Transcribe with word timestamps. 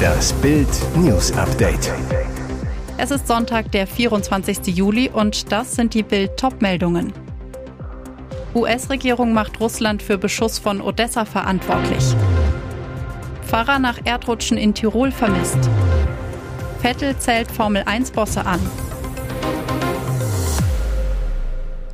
Das 0.00 0.32
Bild 0.34 0.68
News 0.96 1.32
Update. 1.32 1.92
Es 2.98 3.10
ist 3.10 3.26
Sonntag, 3.26 3.72
der 3.72 3.86
24. 3.86 4.66
Juli 4.76 5.08
und 5.08 5.50
das 5.52 5.74
sind 5.74 5.94
die 5.94 6.02
Bild 6.02 6.36
Topmeldungen. 6.36 7.12
US-Regierung 8.54 9.32
macht 9.32 9.60
Russland 9.60 10.02
für 10.02 10.18
Beschuss 10.18 10.58
von 10.58 10.80
Odessa 10.80 11.24
verantwortlich. 11.24 12.04
Fahrer 13.42 13.78
nach 13.78 13.98
Erdrutschen 14.04 14.58
in 14.58 14.74
Tirol 14.74 15.10
vermisst. 15.12 15.58
Vettel 16.80 17.16
zählt 17.18 17.50
Formel 17.50 17.82
1 17.86 18.10
Bosse 18.10 18.44
an. 18.44 18.60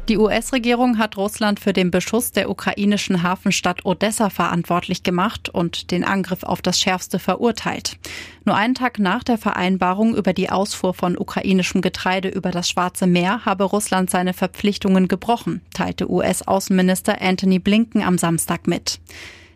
Die 0.09 0.19
US-Regierung 0.19 0.99
hat 0.99 1.17
Russland 1.17 1.59
für 1.59 1.73
den 1.73 1.91
Beschuss 1.91 2.31
der 2.31 2.49
ukrainischen 2.49 3.25
Hafenstadt 3.25 3.85
Odessa 3.85 4.31
verantwortlich 4.31 5.03
gemacht 5.03 5.49
und 5.49 5.91
den 5.91 6.05
Angriff 6.05 6.45
auf 6.45 6.63
das 6.63 6.81
Schärfste 6.81 7.19
verurteilt. 7.19 7.99
Nur 8.45 8.55
einen 8.55 8.77
Tag 8.77 9.01
nach 9.01 9.25
der 9.25 9.37
Vereinbarung 9.37 10.15
über 10.15 10.33
die 10.33 10.49
Ausfuhr 10.49 10.95
von 10.95 11.19
ukrainischem 11.19 11.81
Getreide 11.81 12.29
über 12.29 12.53
das 12.53 12.71
Schwarze 12.71 13.09
Meer 13.09 13.45
habe 13.45 13.65
Russland 13.65 14.09
seine 14.09 14.33
Verpflichtungen 14.33 15.09
gebrochen, 15.09 15.61
teilte 15.75 16.09
US-Außenminister 16.09 17.21
Anthony 17.21 17.59
Blinken 17.59 18.03
am 18.03 18.17
Samstag 18.17 18.69
mit. 18.69 19.01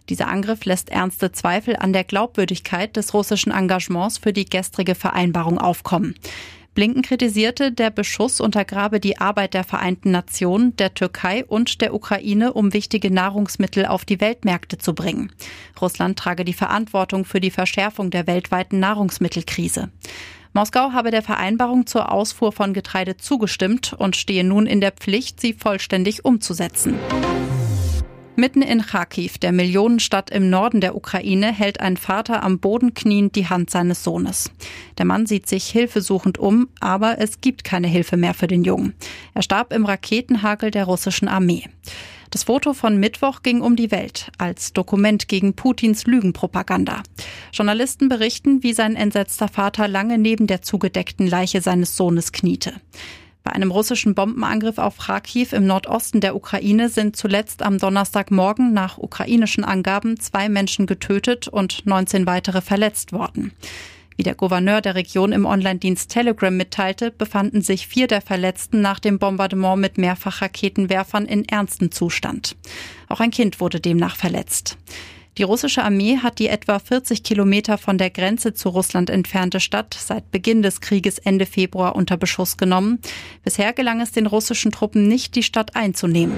Dieser 0.08 0.26
Angriff 0.26 0.64
lässt 0.64 0.90
ernste 0.90 1.30
Zweifel 1.30 1.76
an 1.76 1.92
der 1.92 2.02
Glaubwürdigkeit 2.02 2.96
des 2.96 3.14
russischen 3.14 3.52
Engagements 3.52 4.18
für 4.18 4.32
die 4.32 4.46
gestrige 4.46 4.96
Vereinbarung 4.96 5.58
aufkommen. 5.58 6.16
Blinken 6.80 7.02
kritisierte, 7.02 7.72
der 7.72 7.90
Beschuss 7.90 8.40
untergrabe 8.40 9.00
die 9.00 9.18
Arbeit 9.18 9.52
der 9.52 9.64
Vereinten 9.64 10.12
Nationen, 10.12 10.74
der 10.76 10.94
Türkei 10.94 11.44
und 11.44 11.82
der 11.82 11.92
Ukraine, 11.92 12.54
um 12.54 12.72
wichtige 12.72 13.10
Nahrungsmittel 13.10 13.84
auf 13.84 14.06
die 14.06 14.18
Weltmärkte 14.18 14.78
zu 14.78 14.94
bringen. 14.94 15.30
Russland 15.78 16.18
trage 16.18 16.42
die 16.42 16.54
Verantwortung 16.54 17.26
für 17.26 17.38
die 17.38 17.50
Verschärfung 17.50 18.10
der 18.10 18.26
weltweiten 18.26 18.80
Nahrungsmittelkrise. 18.80 19.90
Moskau 20.54 20.92
habe 20.92 21.10
der 21.10 21.20
Vereinbarung 21.20 21.86
zur 21.86 22.10
Ausfuhr 22.10 22.50
von 22.50 22.72
Getreide 22.72 23.18
zugestimmt 23.18 23.92
und 23.92 24.16
stehe 24.16 24.42
nun 24.42 24.64
in 24.64 24.80
der 24.80 24.92
Pflicht, 24.92 25.38
sie 25.38 25.52
vollständig 25.52 26.24
umzusetzen. 26.24 26.98
Mitten 28.40 28.62
in 28.62 28.80
Kharkiv, 28.80 29.36
der 29.36 29.52
Millionenstadt 29.52 30.30
im 30.30 30.48
Norden 30.48 30.80
der 30.80 30.96
Ukraine, 30.96 31.52
hält 31.52 31.80
ein 31.80 31.98
Vater 31.98 32.42
am 32.42 32.58
Boden 32.58 32.94
kniend 32.94 33.36
die 33.36 33.48
Hand 33.48 33.68
seines 33.68 34.02
Sohnes. 34.02 34.50
Der 34.96 35.04
Mann 35.04 35.26
sieht 35.26 35.46
sich 35.46 35.66
hilfesuchend 35.66 36.38
um, 36.38 36.70
aber 36.80 37.18
es 37.18 37.42
gibt 37.42 37.64
keine 37.64 37.86
Hilfe 37.86 38.16
mehr 38.16 38.32
für 38.32 38.46
den 38.46 38.64
Jungen. 38.64 38.94
Er 39.34 39.42
starb 39.42 39.74
im 39.74 39.84
Raketenhagel 39.84 40.70
der 40.70 40.86
russischen 40.86 41.28
Armee. 41.28 41.64
Das 42.30 42.44
Foto 42.44 42.72
von 42.72 42.96
Mittwoch 42.96 43.42
ging 43.42 43.60
um 43.60 43.76
die 43.76 43.90
Welt 43.90 44.32
als 44.38 44.72
Dokument 44.72 45.28
gegen 45.28 45.52
Putins 45.52 46.06
Lügenpropaganda. 46.06 47.02
Journalisten 47.52 48.08
berichten, 48.08 48.62
wie 48.62 48.72
sein 48.72 48.96
entsetzter 48.96 49.48
Vater 49.48 49.86
lange 49.86 50.16
neben 50.16 50.46
der 50.46 50.62
zugedeckten 50.62 51.26
Leiche 51.26 51.60
seines 51.60 51.94
Sohnes 51.94 52.32
kniete. 52.32 52.72
Bei 53.42 53.52
einem 53.52 53.70
russischen 53.70 54.14
Bombenangriff 54.14 54.78
auf 54.78 54.98
Kharkiv 54.98 55.52
im 55.52 55.66
Nordosten 55.66 56.20
der 56.20 56.36
Ukraine 56.36 56.88
sind 56.88 57.16
zuletzt 57.16 57.62
am 57.62 57.78
Donnerstagmorgen 57.78 58.72
nach 58.72 58.98
ukrainischen 58.98 59.64
Angaben 59.64 60.20
zwei 60.20 60.48
Menschen 60.48 60.86
getötet 60.86 61.48
und 61.48 61.86
19 61.86 62.26
weitere 62.26 62.60
verletzt 62.60 63.12
worden. 63.12 63.52
Wie 64.16 64.22
der 64.22 64.34
Gouverneur 64.34 64.82
der 64.82 64.96
Region 64.96 65.32
im 65.32 65.46
Online-Dienst 65.46 66.10
Telegram 66.10 66.54
mitteilte, 66.54 67.10
befanden 67.10 67.62
sich 67.62 67.86
vier 67.86 68.06
der 68.06 68.20
Verletzten 68.20 68.82
nach 68.82 69.00
dem 69.00 69.18
Bombardement 69.18 69.80
mit 69.80 69.96
Mehrfachraketenwerfern 69.96 71.24
in 71.24 71.48
ernstem 71.48 71.90
Zustand. 71.90 72.54
Auch 73.08 73.20
ein 73.20 73.30
Kind 73.30 73.60
wurde 73.60 73.80
demnach 73.80 74.16
verletzt. 74.16 74.76
Die 75.38 75.42
russische 75.44 75.84
Armee 75.84 76.18
hat 76.18 76.38
die 76.38 76.48
etwa 76.48 76.78
40 76.78 77.22
Kilometer 77.22 77.78
von 77.78 77.98
der 77.98 78.10
Grenze 78.10 78.52
zu 78.52 78.68
Russland 78.68 79.10
entfernte 79.10 79.60
Stadt 79.60 79.94
seit 79.98 80.30
Beginn 80.30 80.62
des 80.62 80.80
Krieges 80.80 81.18
Ende 81.18 81.46
Februar 81.46 81.94
unter 81.94 82.16
Beschuss 82.16 82.56
genommen. 82.56 82.98
Bisher 83.44 83.72
gelang 83.72 84.00
es 84.00 84.10
den 84.10 84.26
russischen 84.26 84.72
Truppen 84.72 85.06
nicht, 85.06 85.36
die 85.36 85.42
Stadt 85.42 85.76
einzunehmen. 85.76 86.36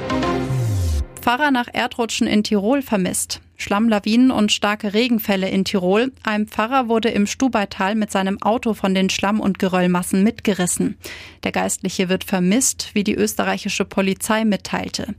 Fahrer 1.22 1.50
nach 1.50 1.68
Erdrutschen 1.72 2.26
in 2.26 2.44
Tirol 2.44 2.82
vermisst. 2.82 3.40
Schlammlawinen 3.62 4.30
und 4.30 4.52
starke 4.52 4.92
Regenfälle 4.92 5.48
in 5.48 5.64
Tirol. 5.64 6.12
Ein 6.22 6.46
Pfarrer 6.46 6.88
wurde 6.88 7.08
im 7.08 7.26
Stubaital 7.26 7.94
mit 7.94 8.10
seinem 8.10 8.42
Auto 8.42 8.74
von 8.74 8.94
den 8.94 9.08
Schlamm- 9.08 9.40
und 9.40 9.58
Geröllmassen 9.58 10.22
mitgerissen. 10.22 10.96
Der 11.44 11.52
Geistliche 11.52 12.08
wird 12.08 12.24
vermisst, 12.24 12.90
wie 12.92 13.04
die 13.04 13.14
österreichische 13.14 13.84
Polizei 13.84 14.44
mitteilte. 14.44 15.14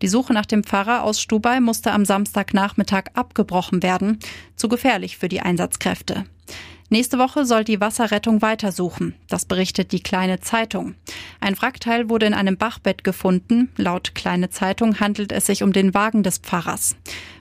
Die 0.00 0.08
Suche 0.08 0.32
nach 0.32 0.46
dem 0.46 0.64
Pfarrer 0.64 1.02
aus 1.02 1.20
Stubai 1.20 1.60
musste 1.60 1.92
am 1.92 2.04
Samstagnachmittag 2.04 3.04
abgebrochen 3.14 3.82
werden. 3.82 4.18
Zu 4.56 4.68
gefährlich 4.68 5.18
für 5.18 5.28
die 5.28 5.40
Einsatzkräfte. 5.40 6.24
Nächste 6.90 7.18
Woche 7.18 7.44
soll 7.44 7.64
die 7.64 7.82
Wasserrettung 7.82 8.40
weitersuchen. 8.40 9.14
Das 9.28 9.44
berichtet 9.44 9.92
die 9.92 10.02
Kleine 10.02 10.40
Zeitung. 10.40 10.94
Ein 11.38 11.60
Wrackteil 11.60 12.08
wurde 12.08 12.24
in 12.24 12.32
einem 12.32 12.56
Bachbett 12.56 13.04
gefunden. 13.04 13.70
Laut 13.76 14.14
Kleine 14.14 14.48
Zeitung 14.48 14.98
handelt 14.98 15.30
es 15.32 15.44
sich 15.44 15.62
um 15.62 15.74
den 15.74 15.92
Wagen 15.92 16.22
des 16.22 16.38
Pfarrers. 16.38 16.96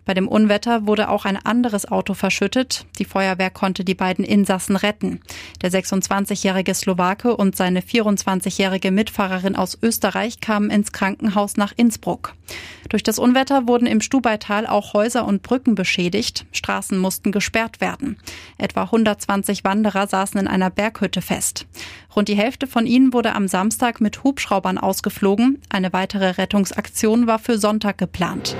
Bei 0.07 0.13
dem 0.13 0.29
Unwetter 0.29 0.87
wurde 0.87 1.09
auch 1.09 1.25
ein 1.25 1.35
anderes 1.35 1.85
Auto 1.91 2.13
verschüttet. 2.13 2.85
Die 2.97 3.03
Feuerwehr 3.03 3.49
konnte 3.49 3.83
die 3.83 3.93
beiden 3.93 4.23
Insassen 4.23 4.77
retten. 4.77 5.19
Der 5.61 5.69
26-jährige 5.69 6.73
Slowake 6.73 7.35
und 7.35 7.57
seine 7.57 7.81
24-jährige 7.81 8.91
Mitfahrerin 8.91 9.57
aus 9.57 9.77
Österreich 9.83 10.39
kamen 10.39 10.69
ins 10.69 10.93
Krankenhaus 10.93 11.57
nach 11.57 11.73
Innsbruck. 11.75 12.35
Durch 12.87 13.03
das 13.03 13.19
Unwetter 13.19 13.67
wurden 13.67 13.85
im 13.85 13.99
Stubaital 13.99 14.65
auch 14.65 14.93
Häuser 14.93 15.25
und 15.25 15.43
Brücken 15.43 15.75
beschädigt. 15.75 16.45
Straßen 16.53 16.97
mussten 16.97 17.33
gesperrt 17.33 17.81
werden. 17.81 18.17
Etwa 18.57 18.83
120 18.83 19.65
Wanderer 19.65 20.07
saßen 20.07 20.39
in 20.39 20.47
einer 20.47 20.69
Berghütte 20.69 21.21
fest. 21.21 21.67
Rund 22.15 22.29
die 22.29 22.37
Hälfte 22.37 22.65
von 22.65 22.85
ihnen 22.85 23.11
wurde 23.11 23.35
am 23.35 23.49
Samstag 23.49 23.99
mit 23.99 24.23
Hubschraubern 24.23 24.77
ausgeflogen. 24.77 25.61
Eine 25.67 25.91
weitere 25.91 26.29
Rettungsaktion 26.29 27.27
war 27.27 27.39
für 27.39 27.57
Sonntag 27.57 27.97
geplant. 27.97 28.55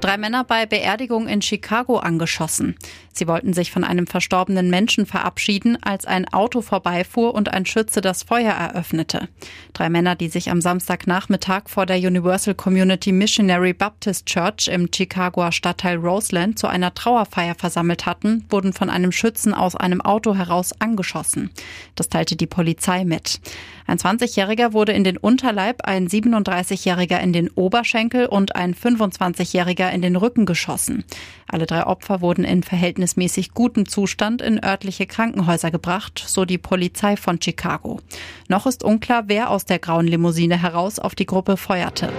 Drei 0.00 0.16
Männer 0.16 0.44
bei 0.44 0.64
Beerdigung 0.64 1.28
in 1.28 1.42
Chicago 1.42 1.98
angeschossen. 1.98 2.74
Sie 3.12 3.28
wollten 3.28 3.52
sich 3.52 3.70
von 3.70 3.84
einem 3.84 4.06
verstorbenen 4.06 4.70
Menschen 4.70 5.04
verabschieden, 5.04 5.76
als 5.82 6.06
ein 6.06 6.26
Auto 6.32 6.62
vorbeifuhr 6.62 7.34
und 7.34 7.52
ein 7.52 7.66
Schütze 7.66 8.00
das 8.00 8.22
Feuer 8.22 8.52
eröffnete. 8.52 9.28
Drei 9.74 9.90
Männer, 9.90 10.14
die 10.14 10.28
sich 10.28 10.50
am 10.50 10.62
Samstagnachmittag 10.62 11.64
vor 11.66 11.84
der 11.84 11.98
Universal 11.98 12.54
Community 12.54 13.12
Missionary 13.12 13.74
Baptist 13.74 14.24
Church 14.24 14.68
im 14.68 14.88
Chicagoer 14.90 15.52
Stadtteil 15.52 15.98
Roseland 15.98 16.58
zu 16.58 16.66
einer 16.66 16.94
Trauerfeier 16.94 17.54
versammelt 17.54 18.06
hatten, 18.06 18.46
wurden 18.48 18.72
von 18.72 18.88
einem 18.88 19.12
Schützen 19.12 19.52
aus 19.52 19.76
einem 19.76 20.00
Auto 20.00 20.34
heraus 20.34 20.72
angeschossen. 20.80 21.50
Das 21.94 22.08
teilte 22.08 22.36
die 22.36 22.46
Polizei 22.46 23.04
mit. 23.04 23.40
Ein 23.86 23.98
20-Jähriger 23.98 24.72
wurde 24.72 24.92
in 24.92 25.02
den 25.02 25.16
Unterleib, 25.16 25.84
ein 25.84 26.08
37-Jähriger 26.08 27.18
in 27.18 27.32
den 27.32 27.50
Oberschenkel 27.50 28.26
und 28.26 28.54
ein 28.54 28.74
25-Jähriger 28.74 29.89
in 29.92 30.02
den 30.02 30.16
Rücken 30.16 30.46
geschossen. 30.46 31.04
Alle 31.48 31.66
drei 31.66 31.86
Opfer 31.86 32.20
wurden 32.20 32.44
in 32.44 32.62
verhältnismäßig 32.62 33.54
gutem 33.54 33.88
Zustand 33.88 34.42
in 34.42 34.62
örtliche 34.62 35.06
Krankenhäuser 35.06 35.70
gebracht, 35.70 36.22
so 36.26 36.44
die 36.44 36.58
Polizei 36.58 37.16
von 37.16 37.40
Chicago. 37.40 38.00
Noch 38.48 38.66
ist 38.66 38.84
unklar, 38.84 39.24
wer 39.26 39.50
aus 39.50 39.64
der 39.64 39.78
grauen 39.78 40.06
Limousine 40.06 40.60
heraus 40.60 40.98
auf 40.98 41.14
die 41.14 41.26
Gruppe 41.26 41.56
feuerte. 41.56 42.12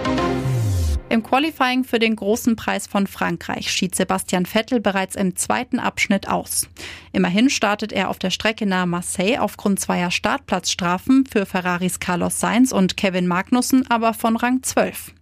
Im 1.12 1.22
Qualifying 1.22 1.84
für 1.84 1.98
den 1.98 2.16
großen 2.16 2.56
Preis 2.56 2.86
von 2.86 3.06
Frankreich 3.06 3.70
schied 3.70 3.94
Sebastian 3.94 4.46
Vettel 4.46 4.80
bereits 4.80 5.14
im 5.14 5.36
zweiten 5.36 5.78
Abschnitt 5.78 6.26
aus. 6.26 6.70
Immerhin 7.12 7.50
startet 7.50 7.92
er 7.92 8.08
auf 8.08 8.18
der 8.18 8.30
Strecke 8.30 8.64
nahe 8.64 8.86
Marseille 8.86 9.36
aufgrund 9.36 9.78
zweier 9.78 10.10
Startplatzstrafen 10.10 11.26
für 11.26 11.44
Ferraris 11.44 12.00
Carlos 12.00 12.40
Sainz 12.40 12.72
und 12.72 12.96
Kevin 12.96 13.26
Magnussen 13.26 13.84
aber 13.90 14.14
von 14.14 14.36
Rang 14.36 14.62
12. 14.62 15.12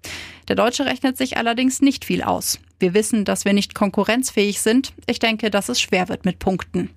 Der 0.46 0.54
Deutsche 0.54 0.86
rechnet 0.86 1.16
sich 1.16 1.36
allerdings 1.36 1.82
nicht 1.82 2.04
viel 2.04 2.22
aus. 2.22 2.60
Wir 2.78 2.94
wissen, 2.94 3.24
dass 3.24 3.44
wir 3.44 3.52
nicht 3.52 3.74
konkurrenzfähig 3.74 4.60
sind. 4.60 4.92
Ich 5.08 5.18
denke, 5.18 5.50
dass 5.50 5.68
es 5.68 5.80
schwer 5.80 6.08
wird 6.08 6.24
mit 6.24 6.38
Punkten. 6.38 6.90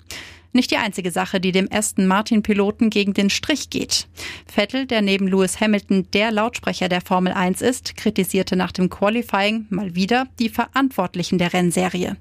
Nicht 0.55 0.69
die 0.69 0.77
einzige 0.77 1.09
Sache, 1.09 1.39
die 1.39 1.51
dem 1.51 1.67
Aston 1.71 2.05
Martin 2.05 2.43
Piloten 2.43 2.91
gegen 2.91 3.13
den 3.13 3.31
Strich 3.31 3.71
geht. 3.71 4.07
Vettel, 4.45 4.85
der 4.85 5.01
neben 5.01 5.27
Lewis 5.27 5.59
Hamilton 5.59 6.07
der 6.13 6.31
Lautsprecher 6.31 6.89
der 6.89 7.01
Formel 7.01 7.33
1 7.33 7.63
ist, 7.63 7.97
kritisierte 7.97 8.55
nach 8.55 8.71
dem 8.71 8.89
Qualifying 8.89 9.65
mal 9.69 9.95
wieder 9.95 10.27
die 10.37 10.49
Verantwortlichen 10.49 11.39
der 11.39 11.53
Rennserie. 11.53 12.17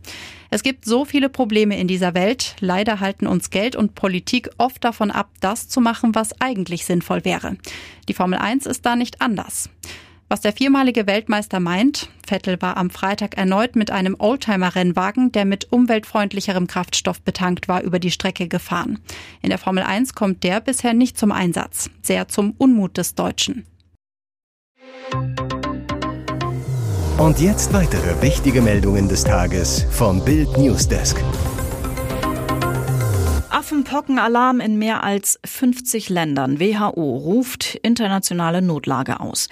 Es 0.49 0.63
gibt 0.63 0.87
so 0.87 1.05
viele 1.05 1.29
Probleme 1.29 1.79
in 1.79 1.89
dieser 1.89 2.15
Welt. 2.15 2.57
Leider 2.61 3.01
halten 3.01 3.27
uns 3.27 3.51
Geld 3.51 3.77
und 3.77 3.95
Politik 3.95 4.49
oft 4.57 4.83
davon 4.83 5.11
ab, 5.11 5.29
das 5.41 5.69
zu 5.69 5.83
machen, 5.83 6.15
was 6.15 6.41
eigentlich 6.41 6.87
sinnvoll 6.87 7.27
wäre. 7.27 7.59
Die 8.09 8.15
Formel 8.15 8.39
1 8.39 8.65
ist 8.65 8.87
da 8.87 8.97
nicht 8.97 9.21
anders. 9.21 9.69
Was 10.33 10.41
der 10.41 10.55
viermalige 10.55 11.07
Weltmeister 11.07 11.61
meint, 11.61 12.09
Vettel 12.27 12.63
war 12.63 12.79
am 12.79 12.89
Freitag 12.89 13.37
erneut 13.37 13.77
mit 13.77 13.91
einem 13.91 14.17
Oldtimer-Rennwagen, 14.19 15.31
der 15.31 15.45
mit 15.45 15.71
umweltfreundlicherem 15.71 16.69
Kraftstoff 16.69 17.21
betankt 17.21 17.69
war, 17.69 17.83
über 17.83 17.99
die 17.99 18.11
Strecke 18.11 18.49
gefahren. 18.49 18.99
In 19.43 19.51
der 19.51 19.59
Formel 19.59 19.83
1 19.85 20.15
kommt 20.15 20.43
der 20.43 20.63
bisher 20.63 20.95
nicht 20.95 21.19
zum 21.19 21.33
Einsatz, 21.33 21.91
sehr 22.01 22.29
zum 22.29 22.55
Unmut 22.57 22.97
des 22.97 23.15
Deutschen. 23.15 23.67
Und 27.19 27.39
jetzt 27.39 27.75
weitere 27.75 28.23
wichtige 28.23 28.63
Meldungen 28.63 29.11
des 29.11 29.25
Tages 29.25 29.85
vom 29.91 30.25
Bild 30.25 30.57
Newsdesk. 30.57 31.23
Affenpockenalarm 33.51 34.61
in 34.61 34.79
mehr 34.79 35.05
als 35.05 35.39
50 35.45 36.09
Ländern. 36.09 36.59
WHO 36.59 37.19
ruft 37.19 37.75
internationale 37.75 38.63
Notlage 38.63 39.21
aus. 39.21 39.51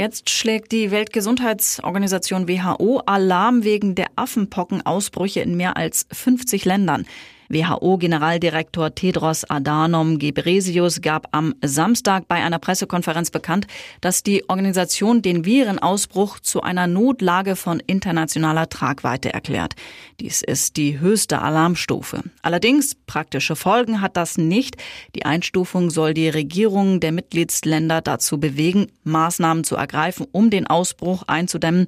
Jetzt 0.00 0.30
schlägt 0.30 0.72
die 0.72 0.90
Weltgesundheitsorganisation 0.90 2.48
WHO 2.48 3.02
Alarm 3.04 3.64
wegen 3.64 3.94
der 3.94 4.06
Affenpockenausbrüche 4.16 5.40
in 5.40 5.58
mehr 5.58 5.76
als 5.76 6.06
50 6.10 6.64
Ländern. 6.64 7.04
WHO-Generaldirektor 7.50 8.94
Tedros 8.94 9.44
Adhanom 9.44 10.18
Ghebreyesus 10.18 11.00
gab 11.00 11.28
am 11.32 11.54
Samstag 11.62 12.28
bei 12.28 12.36
einer 12.36 12.58
Pressekonferenz 12.58 13.30
bekannt, 13.30 13.66
dass 14.00 14.22
die 14.22 14.48
Organisation 14.48 15.20
den 15.20 15.44
Virenausbruch 15.44 16.38
zu 16.40 16.62
einer 16.62 16.86
Notlage 16.86 17.56
von 17.56 17.80
internationaler 17.80 18.68
Tragweite 18.68 19.34
erklärt. 19.34 19.74
Dies 20.20 20.42
ist 20.42 20.76
die 20.76 21.00
höchste 21.00 21.42
Alarmstufe. 21.42 22.22
Allerdings 22.42 22.94
praktische 22.94 23.56
Folgen 23.56 24.00
hat 24.00 24.16
das 24.16 24.38
nicht. 24.38 24.76
Die 25.16 25.24
Einstufung 25.24 25.90
soll 25.90 26.14
die 26.14 26.28
Regierungen 26.28 27.00
der 27.00 27.12
Mitgliedsländer 27.12 28.00
dazu 28.00 28.38
bewegen, 28.38 28.86
Maßnahmen 29.04 29.64
zu 29.64 29.74
ergreifen, 29.76 30.26
um 30.30 30.50
den 30.50 30.66
Ausbruch 30.66 31.24
einzudämmen. 31.26 31.86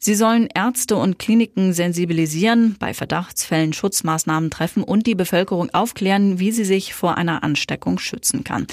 Sie 0.00 0.14
sollen 0.14 0.48
Ärzte 0.54 0.96
und 0.96 1.18
Kliniken 1.18 1.72
sensibilisieren, 1.72 2.76
bei 2.78 2.94
Verdachtsfällen 2.94 3.72
Schutzmaßnahmen 3.72 4.50
treffen 4.50 4.84
und 4.84 5.08
die 5.08 5.16
Bevölkerung 5.16 5.70
aufklären, 5.74 6.38
wie 6.38 6.52
sie 6.52 6.64
sich 6.64 6.94
vor 6.94 7.18
einer 7.18 7.42
Ansteckung 7.42 7.98
schützen 7.98 8.44
kann. 8.44 8.68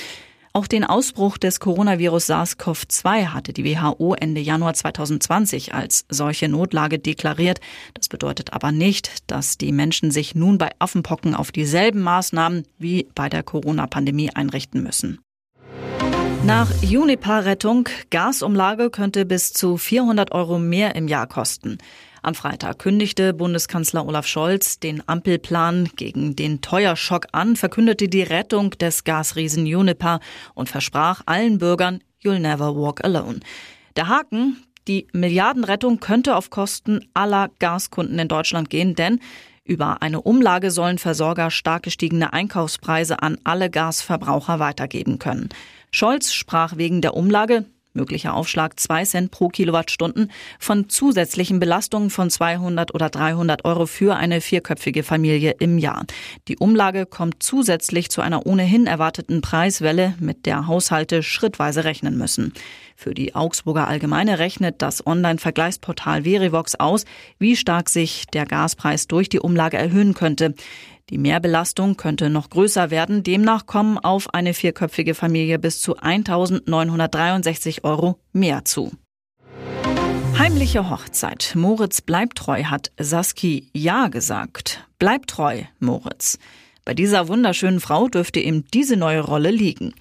Auch 0.55 0.67
den 0.67 0.85
Ausbruch 0.85 1.37
des 1.37 1.59
Coronavirus 1.59 2.29
SARS-CoV-2 2.29 3.25
hatte 3.33 3.51
die 3.51 3.65
WHO 3.65 4.13
Ende 4.13 4.39
Januar 4.39 4.73
2020 4.73 5.73
als 5.73 6.05
solche 6.07 6.47
Notlage 6.47 6.97
deklariert. 6.97 7.59
Das 7.93 8.07
bedeutet 8.07 8.53
aber 8.53 8.71
nicht, 8.71 9.29
dass 9.29 9.57
die 9.57 9.73
Menschen 9.73 10.11
sich 10.11 10.33
nun 10.33 10.57
bei 10.57 10.69
Affenpocken 10.79 11.35
auf 11.35 11.51
dieselben 11.51 12.01
Maßnahmen 12.01 12.63
wie 12.77 13.09
bei 13.15 13.27
der 13.27 13.43
Corona-Pandemie 13.43 14.29
einrichten 14.33 14.81
müssen. 14.81 15.19
Nach 16.45 16.69
Juniper-Rettung, 16.83 17.89
Gasumlage 18.11 18.91
könnte 18.91 19.25
bis 19.25 19.51
zu 19.51 19.77
400 19.77 20.31
Euro 20.31 20.59
mehr 20.59 20.95
im 20.95 21.07
Jahr 21.07 21.25
kosten. 21.25 21.79
Am 22.21 22.35
Freitag 22.35 22.77
kündigte 22.77 23.33
Bundeskanzler 23.33 24.05
Olaf 24.05 24.27
Scholz 24.27 24.79
den 24.79 25.01
Ampelplan 25.07 25.89
gegen 25.95 26.35
den 26.35 26.61
Teuerschock 26.61 27.25
an, 27.31 27.55
verkündete 27.55 28.09
die 28.09 28.21
Rettung 28.21 28.69
des 28.71 29.03
Gasriesen 29.05 29.65
Juniper 29.65 30.19
und 30.53 30.69
versprach 30.69 31.21
allen 31.25 31.57
Bürgern, 31.57 32.03
you'll 32.23 32.37
never 32.37 32.75
walk 32.75 33.03
alone. 33.03 33.39
Der 33.95 34.07
Haken, 34.07 34.63
die 34.87 35.07
Milliardenrettung 35.13 35.99
könnte 35.99 36.35
auf 36.35 36.51
Kosten 36.51 37.09
aller 37.15 37.49
Gaskunden 37.57 38.19
in 38.19 38.27
Deutschland 38.27 38.69
gehen, 38.69 38.93
denn 38.93 39.19
über 39.63 40.03
eine 40.03 40.21
Umlage 40.21 40.69
sollen 40.69 40.99
Versorger 40.99 41.49
stark 41.49 41.81
gestiegene 41.81 42.33
Einkaufspreise 42.33 43.23
an 43.23 43.39
alle 43.43 43.71
Gasverbraucher 43.71 44.59
weitergeben 44.59 45.17
können. 45.17 45.49
Scholz 45.95 46.33
sprach 46.33 46.75
wegen 46.75 46.99
der 46.99 47.13
Umlage 47.13 47.63
möglicher 47.93 48.33
Aufschlag 48.33 48.77
2 48.77 49.05
Cent 49.05 49.31
pro 49.31 49.47
Kilowattstunden 49.47 50.29
von 50.59 50.89
zusätzlichen 50.89 51.61
Belastungen 51.61 52.09
von 52.09 52.29
200 52.29 52.93
oder 52.93 53.09
300 53.09 53.63
Euro 53.63 53.85
für 53.85 54.17
eine 54.17 54.41
vierköpfige 54.41 55.03
Familie 55.03 55.55
im 55.59 55.77
Jahr. 55.77 56.05
Die 56.49 56.57
Umlage 56.57 57.05
kommt 57.05 57.41
zusätzlich 57.41 58.09
zu 58.09 58.19
einer 58.19 58.45
ohnehin 58.45 58.87
erwarteten 58.87 59.39
Preiswelle, 59.39 60.15
mit 60.19 60.45
der 60.45 60.67
Haushalte 60.67 61.23
schrittweise 61.23 61.85
rechnen 61.85 62.17
müssen. 62.17 62.53
Für 62.97 63.13
die 63.13 63.33
Augsburger 63.33 63.87
Allgemeine 63.87 64.39
rechnet 64.39 64.81
das 64.81 65.07
Online-Vergleichsportal 65.07 66.23
Verivox 66.23 66.75
aus, 66.75 67.05
wie 67.39 67.55
stark 67.55 67.89
sich 67.89 68.25
der 68.27 68.45
Gaspreis 68.45 69.07
durch 69.07 69.29
die 69.29 69.39
Umlage 69.39 69.77
erhöhen 69.77 70.13
könnte. 70.13 70.55
Die 71.11 71.19
Mehrbelastung 71.19 71.97
könnte 71.97 72.31
noch 72.31 72.49
größer 72.49 72.89
werden. 72.89 73.21
Demnach 73.21 73.67
kommen 73.67 73.99
auf 73.99 74.33
eine 74.33 74.55
vierköpfige 74.55 75.13
Familie 75.13 75.59
bis 75.59 75.79
zu 75.79 75.97
1.963 75.99 77.83
Euro 77.83 78.19
mehr 78.33 78.65
zu. 78.65 78.91
Heimliche 80.37 80.89
Hochzeit. 80.89 81.53
Moritz 81.55 82.01
bleibt 82.01 82.39
treu, 82.39 82.63
hat 82.63 82.91
Saski 82.99 83.69
Ja 83.71 84.07
gesagt. 84.07 84.87
Bleib 84.97 85.27
treu, 85.27 85.61
Moritz. 85.79 86.39
Bei 86.85 86.93
dieser 86.93 87.27
wunderschönen 87.27 87.79
Frau 87.79 88.07
dürfte 88.07 88.39
ihm 88.39 88.65
diese 88.73 88.97
neue 88.97 89.21
Rolle 89.21 89.51
liegen. 89.51 89.93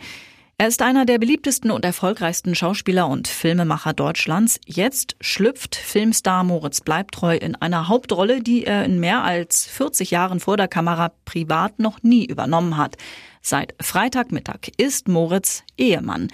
Er 0.56 0.68
ist 0.68 0.82
einer 0.82 1.04
der 1.04 1.18
beliebtesten 1.18 1.72
und 1.72 1.84
erfolgreichsten 1.84 2.54
Schauspieler 2.54 3.08
und 3.08 3.26
Filmemacher 3.26 3.92
Deutschlands. 3.92 4.60
Jetzt 4.66 5.16
schlüpft 5.20 5.74
Filmstar 5.74 6.44
Moritz 6.44 6.80
Bleibtreu 6.80 7.36
in 7.36 7.56
einer 7.56 7.88
Hauptrolle, 7.88 8.40
die 8.40 8.64
er 8.64 8.84
in 8.84 9.00
mehr 9.00 9.24
als 9.24 9.66
40 9.66 10.12
Jahren 10.12 10.38
vor 10.38 10.56
der 10.56 10.68
Kamera 10.68 11.10
privat 11.24 11.80
noch 11.80 12.04
nie 12.04 12.24
übernommen 12.24 12.76
hat. 12.76 12.96
Seit 13.42 13.74
Freitagmittag 13.80 14.68
ist 14.76 15.08
Moritz 15.08 15.64
Ehemann. 15.76 16.28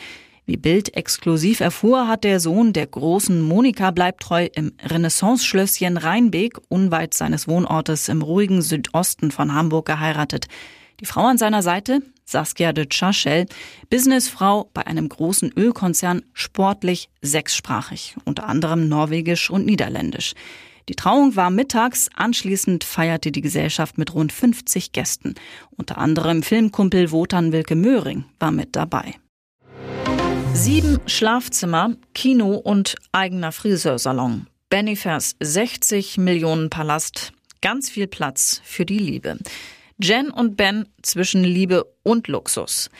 Wie 0.44 0.58
Bild 0.58 0.94
exklusiv 0.94 1.60
erfuhr, 1.60 2.06
hat 2.06 2.24
der 2.24 2.40
Sohn 2.40 2.74
der 2.74 2.88
großen 2.88 3.40
Monika 3.40 3.90
Bleibtreu 3.90 4.48
im 4.54 4.72
Renaissance-Schlösschen 4.84 5.96
Rheinbeek 5.96 6.58
unweit 6.68 7.14
seines 7.14 7.48
Wohnortes 7.48 8.10
im 8.10 8.20
ruhigen 8.20 8.60
Südosten 8.60 9.30
von 9.30 9.54
Hamburg 9.54 9.86
geheiratet. 9.86 10.46
Die 11.00 11.06
Frau 11.06 11.24
an 11.24 11.38
seiner 11.38 11.62
Seite, 11.62 12.02
Saskia 12.30 12.72
de 12.72 12.86
Chaschel, 12.88 13.46
Businessfrau 13.90 14.70
bei 14.72 14.86
einem 14.86 15.08
großen 15.08 15.52
Ölkonzern, 15.56 16.22
sportlich 16.32 17.10
sechssprachig, 17.22 18.16
unter 18.24 18.48
anderem 18.48 18.88
Norwegisch 18.88 19.50
und 19.50 19.66
Niederländisch. 19.66 20.34
Die 20.88 20.94
Trauung 20.94 21.36
war 21.36 21.50
mittags, 21.50 22.08
anschließend 22.14 22.84
feierte 22.84 23.32
die 23.32 23.42
Gesellschaft 23.42 23.98
mit 23.98 24.14
rund 24.14 24.32
50 24.32 24.92
Gästen. 24.92 25.34
Unter 25.76 25.98
anderem 25.98 26.42
Filmkumpel 26.42 27.10
Wotan 27.10 27.52
Wilke 27.52 27.76
Möhring 27.76 28.24
war 28.38 28.50
mit 28.50 28.76
dabei. 28.76 29.14
Sieben 30.52 30.98
Schlafzimmer, 31.06 31.96
Kino 32.14 32.54
und 32.54 32.96
eigener 33.12 33.52
Friseursalon. 33.52 34.46
Benifers 34.68 35.36
60 35.40 36.18
Millionen 36.18 36.70
Palast, 36.70 37.32
ganz 37.60 37.90
viel 37.90 38.06
Platz 38.06 38.60
für 38.64 38.84
die 38.84 38.98
Liebe. 38.98 39.38
Jen 40.02 40.30
und 40.30 40.56
Ben 40.56 40.86
zwischen 41.02 41.44
Liebe 41.44 41.86
und 42.02 42.28
Luxus. 42.28 42.90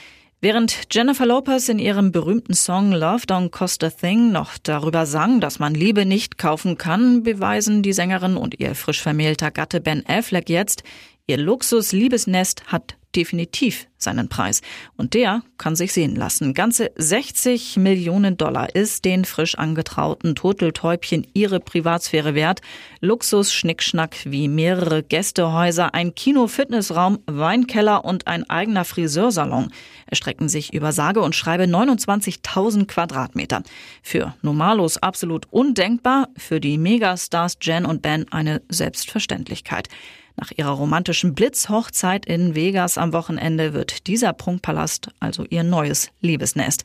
Während 0.43 0.89
Jennifer 0.91 1.27
Lopez 1.27 1.69
in 1.69 1.79
ihrem 1.79 2.13
berühmten 2.13 2.55
Song 2.55 2.93
Love 2.93 3.25
Don't 3.27 3.51
Cost 3.51 3.85
a 3.85 3.91
Thing 3.91 4.33
noch 4.33 4.57
darüber 4.59 5.05
sang, 5.05 5.41
dass 5.41 5.59
man 5.59 5.75
Liebe 5.75 6.07
nicht 6.07 6.39
kaufen 6.39 6.79
kann, 6.79 7.23
beweisen 7.23 7.83
die 7.83 7.93
Sängerin 7.93 8.37
und 8.37 8.59
ihr 8.59 8.75
frisch 8.75 9.03
vermählter 9.03 9.51
Gatte 9.51 9.81
Ben 9.81 10.03
Affleck 10.07 10.49
jetzt, 10.49 10.83
ihr 11.27 11.37
Luxus-Liebesnest 11.37 12.65
hat 12.69 12.97
definitiv 13.17 13.87
seinen 13.99 14.29
Preis. 14.29 14.63
Und 14.97 15.15
der 15.15 15.43
kann 15.59 15.77
sich 15.77 15.93
sehen 15.93 16.17
lassen. 16.17 16.55
Ganze 16.55 16.91
60 16.97 17.77
Millionen 17.77 18.37
Dollar 18.37 18.75
ist 18.75 19.05
den 19.05 19.25
frisch 19.25 19.57
angetrauten 19.57 20.35
Turteltäubchen 20.35 21.27
ihre 21.35 21.61
Privatsphäre 21.61 22.35
wert. 22.35 22.61
Luxus, 23.01 23.53
Schnickschnack 23.53 24.17
wie 24.25 24.49
mehrere 24.49 25.03
Gästehäuser, 25.03 25.95
ein 25.95 26.15
Kino-Fitnessraum, 26.15 27.19
Weinkeller 27.27 28.05
und 28.05 28.27
ein 28.27 28.49
eigener 28.49 28.85
Friseursalon 28.85 29.71
erstrecken 30.07 30.49
sich 30.49 30.73
über 30.73 30.93
sage 30.93 31.21
und 31.21 31.35
schreibe 31.35 31.65
29.000 31.65 32.87
Quadratmeter. 32.87 33.63
Für 34.03 34.35
Normalos 34.43 34.97
absolut 34.99 35.47
undenkbar, 35.51 36.29
für 36.37 36.61
die 36.61 36.79
Megastars 36.79 37.59
Jen 37.61 37.87
und 37.87 38.03
Ben 38.03 38.27
eine 38.33 38.63
Selbstverständlichkeit. 38.69 39.89
Nach 40.37 40.51
ihrer 40.57 40.71
romantischen 40.71 41.35
Blitzhochzeit 41.35 42.27
in 42.27 42.55
Vegas 42.55 42.99
am 42.99 43.13
Wochenende 43.13 43.75
wird 43.75 44.07
dieser 44.07 44.33
Prunkpalast 44.33 45.09
also 45.21 45.45
ihr 45.49 45.63
neues 45.63 46.11
Liebesnest. 46.21 46.85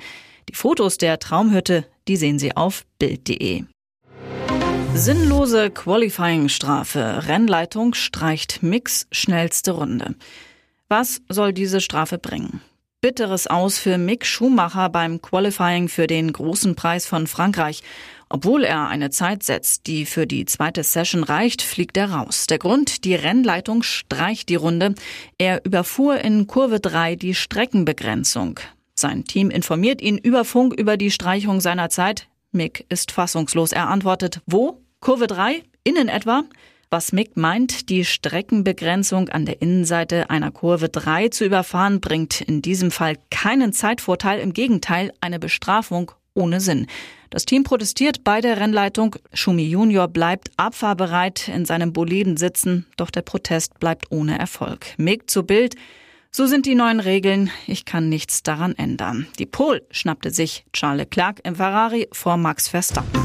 Die 0.49 0.55
Fotos 0.55 0.97
der 0.97 1.19
Traumhütte, 1.19 1.85
die 2.07 2.17
sehen 2.17 2.39
Sie 2.39 2.55
auf 2.55 2.85
Bild.de. 2.99 3.63
Sinnlose 4.93 5.71
Qualifying-Strafe. 5.71 7.27
Rennleitung 7.27 7.93
streicht 7.93 8.63
Mix 8.63 9.07
schnellste 9.11 9.71
Runde. 9.71 10.15
Was 10.87 11.21
soll 11.27 11.51
diese 11.51 11.81
Strafe 11.81 12.17
bringen? 12.17 12.61
Bitteres 13.01 13.45
Aus 13.47 13.77
für 13.77 13.97
Mick 13.97 14.25
Schumacher 14.25 14.89
beim 14.89 15.21
Qualifying 15.21 15.89
für 15.89 16.07
den 16.07 16.31
großen 16.31 16.75
Preis 16.75 17.05
von 17.05 17.27
Frankreich. 17.27 17.83
Obwohl 18.29 18.63
er 18.63 18.87
eine 18.87 19.11
Zeit 19.11 19.43
setzt, 19.43 19.87
die 19.87 20.05
für 20.05 20.25
die 20.25 20.45
zweite 20.45 20.83
Session 20.83 21.23
reicht, 21.23 21.61
fliegt 21.61 21.95
er 21.95 22.11
raus. 22.11 22.47
Der 22.47 22.57
Grund, 22.57 23.05
die 23.05 23.15
Rennleitung 23.15 23.83
streicht 23.83 24.49
die 24.49 24.55
Runde. 24.55 24.95
Er 25.37 25.63
überfuhr 25.63 26.19
in 26.19 26.47
Kurve 26.47 26.79
3 26.79 27.15
die 27.15 27.35
Streckenbegrenzung. 27.35 28.59
Sein 28.95 29.25
Team 29.25 29.49
informiert 29.49 30.01
ihn 30.01 30.17
über 30.17 30.45
Funk 30.45 30.73
über 30.73 30.97
die 30.97 31.11
Streichung 31.11 31.61
seiner 31.61 31.89
Zeit. 31.89 32.27
Mick 32.51 32.85
ist 32.89 33.11
fassungslos. 33.11 33.73
Er 33.73 33.89
antwortet, 33.89 34.41
wo? 34.45 34.81
Kurve 35.01 35.27
3? 35.27 35.61
Innen 35.83 36.07
etwa? 36.07 36.43
Was 36.89 37.11
Mick 37.11 37.35
meint, 37.35 37.89
die 37.89 38.05
Streckenbegrenzung 38.05 39.29
an 39.29 39.45
der 39.45 39.61
Innenseite 39.61 40.29
einer 40.29 40.51
Kurve 40.51 40.87
3 40.89 41.29
zu 41.29 41.45
überfahren, 41.45 41.99
bringt 41.99 42.41
in 42.41 42.61
diesem 42.61 42.89
Fall 42.89 43.17
keinen 43.29 43.73
Zeitvorteil, 43.73 44.39
im 44.39 44.53
Gegenteil 44.53 45.11
eine 45.19 45.39
Bestrafung 45.39 46.11
ohne 46.35 46.61
Sinn. 46.61 46.87
Das 47.31 47.45
Team 47.45 47.63
protestiert 47.63 48.23
bei 48.23 48.39
der 48.39 48.59
Rennleitung. 48.59 49.15
Schumi 49.33 49.63
Junior 49.63 50.07
bleibt 50.07 50.51
abfahrbereit 50.57 51.47
in 51.47 51.65
seinem 51.65 51.91
Boliden 51.91 52.37
sitzen, 52.37 52.85
doch 52.97 53.09
der 53.09 53.23
Protest 53.23 53.79
bleibt 53.79 54.05
ohne 54.11 54.37
Erfolg. 54.37 54.85
Mick 54.97 55.29
zu 55.29 55.43
Bild. 55.43 55.75
So 56.31 56.45
sind 56.45 56.65
die 56.65 56.75
neuen 56.75 56.99
Regeln. 56.99 57.49
Ich 57.65 57.85
kann 57.85 58.09
nichts 58.09 58.43
daran 58.43 58.75
ändern. 58.77 59.25
Die 59.39 59.45
Pol 59.45 59.81
schnappte 59.89 60.31
sich 60.31 60.65
Charles 60.73 61.05
Leclerc 61.05 61.39
im 61.43 61.55
Ferrari 61.55 62.07
vor 62.11 62.37
Max 62.37 62.67
Verstappen. 62.67 63.24